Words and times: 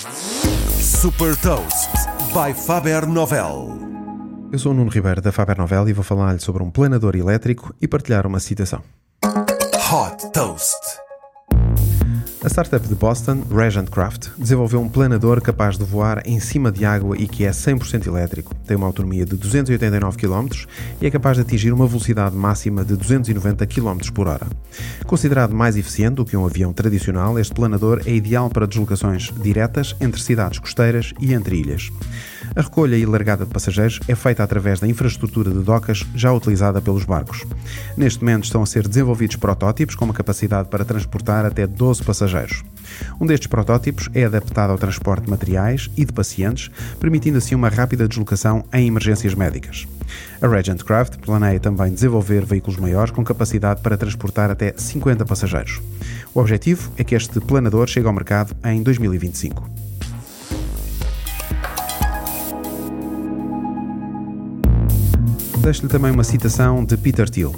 Super 0.00 1.36
Toast 1.36 1.90
by 2.32 2.54
Faber 2.54 3.06
Novel. 3.06 3.78
Eu 4.50 4.58
sou 4.58 4.72
o 4.72 4.74
Nuno 4.74 4.90
Ribeiro 4.90 5.20
da 5.20 5.30
Faber 5.30 5.58
Novel 5.58 5.90
e 5.90 5.92
vou 5.92 6.02
falar-lhe 6.02 6.38
sobre 6.40 6.62
um 6.62 6.70
planador 6.70 7.14
elétrico 7.14 7.74
e 7.80 7.86
partilhar 7.86 8.26
uma 8.26 8.40
citação. 8.40 8.82
Hot 9.22 10.32
Toast. 10.32 11.09
A 12.42 12.48
startup 12.48 12.88
de 12.88 12.94
Boston, 12.94 13.42
Regent 13.54 13.90
Craft, 13.90 14.30
desenvolveu 14.38 14.80
um 14.80 14.88
planador 14.88 15.42
capaz 15.42 15.76
de 15.76 15.84
voar 15.84 16.22
em 16.24 16.40
cima 16.40 16.72
de 16.72 16.86
água 16.86 17.14
e 17.18 17.28
que 17.28 17.44
é 17.44 17.50
100% 17.50 18.06
elétrico. 18.06 18.54
Tem 18.66 18.78
uma 18.78 18.86
autonomia 18.86 19.26
de 19.26 19.36
289 19.36 20.16
km 20.16 20.48
e 21.02 21.06
é 21.06 21.10
capaz 21.10 21.36
de 21.36 21.42
atingir 21.42 21.70
uma 21.70 21.86
velocidade 21.86 22.34
máxima 22.34 22.82
de 22.82 22.96
290 22.96 23.66
km 23.66 23.98
por 24.14 24.26
hora. 24.26 24.46
Considerado 25.06 25.54
mais 25.54 25.76
eficiente 25.76 26.14
do 26.14 26.24
que 26.24 26.34
um 26.34 26.46
avião 26.46 26.72
tradicional, 26.72 27.38
este 27.38 27.52
planador 27.52 28.00
é 28.06 28.14
ideal 28.14 28.48
para 28.48 28.66
deslocações 28.66 29.30
diretas 29.42 29.94
entre 30.00 30.22
cidades 30.22 30.58
costeiras 30.58 31.12
e 31.20 31.34
entre 31.34 31.56
ilhas. 31.56 31.90
A 32.56 32.62
recolha 32.62 32.96
e 32.96 33.04
largada 33.04 33.44
de 33.44 33.52
passageiros 33.52 34.00
é 34.08 34.14
feita 34.14 34.42
através 34.42 34.80
da 34.80 34.88
infraestrutura 34.88 35.50
de 35.50 35.60
docas 35.60 36.06
já 36.14 36.32
utilizada 36.32 36.80
pelos 36.80 37.04
barcos. 37.04 37.44
Neste 37.98 38.20
momento 38.24 38.44
estão 38.44 38.62
a 38.62 38.66
ser 38.66 38.88
desenvolvidos 38.88 39.36
protótipos 39.36 39.94
com 39.94 40.06
uma 40.06 40.14
capacidade 40.14 40.70
para 40.70 40.86
transportar 40.86 41.44
até 41.44 41.66
12 41.66 42.02
passageiros. 42.02 42.29
Um 43.20 43.26
destes 43.26 43.46
protótipos 43.46 44.08
é 44.14 44.24
adaptado 44.24 44.70
ao 44.70 44.78
transporte 44.78 45.24
de 45.24 45.30
materiais 45.30 45.90
e 45.96 46.04
de 46.04 46.12
pacientes, 46.12 46.70
permitindo 46.98 47.38
assim 47.38 47.54
uma 47.54 47.68
rápida 47.68 48.08
deslocação 48.08 48.64
em 48.72 48.86
emergências 48.86 49.34
médicas. 49.34 49.86
A 50.40 50.48
Regent 50.48 50.82
Craft 50.82 51.18
planeia 51.18 51.60
também 51.60 51.92
desenvolver 51.92 52.44
veículos 52.44 52.78
maiores 52.78 53.12
com 53.12 53.22
capacidade 53.22 53.80
para 53.82 53.96
transportar 53.96 54.50
até 54.50 54.74
50 54.76 55.24
passageiros. 55.24 55.80
O 56.34 56.40
objetivo 56.40 56.90
é 56.96 57.04
que 57.04 57.14
este 57.14 57.40
planador 57.40 57.86
chegue 57.86 58.06
ao 58.06 58.12
mercado 58.12 58.56
em 58.64 58.82
2025. 58.82 59.68
Deixo-lhe 65.58 65.88
também 65.88 66.10
uma 66.10 66.24
citação 66.24 66.84
de 66.84 66.96
Peter 66.96 67.28
Thiel. 67.28 67.54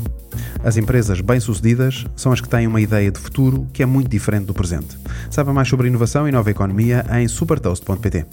As 0.65 0.77
empresas 0.77 1.21
bem-sucedidas 1.21 2.07
são 2.15 2.33
as 2.33 2.41
que 2.41 2.49
têm 2.49 2.67
uma 2.67 2.81
ideia 2.81 3.11
de 3.11 3.19
futuro 3.19 3.67
que 3.73 3.83
é 3.83 3.87
muito 3.87 4.09
diferente 4.09 4.47
do 4.47 4.55
presente. 4.55 4.97
Saiba 5.29 5.53
mais 5.53 5.69
sobre 5.69 5.89
inovação 5.89 6.29
e 6.29 6.33
nova 6.33 6.51
economia 6.51 7.05
em 7.19 7.27
supertoast.pt. 7.27 8.27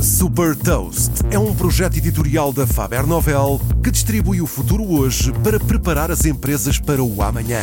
Super 0.00 0.56
Toast 0.56 1.10
é 1.30 1.38
um 1.38 1.54
projeto 1.54 1.96
editorial 1.96 2.52
da 2.52 2.66
Faber 2.66 3.06
Novel 3.06 3.60
que 3.82 3.90
distribui 3.90 4.40
o 4.40 4.46
futuro 4.46 4.84
hoje 4.84 5.32
para 5.44 5.60
preparar 5.60 6.10
as 6.10 6.24
empresas 6.24 6.78
para 6.78 7.02
o 7.02 7.22
amanhã. 7.22 7.60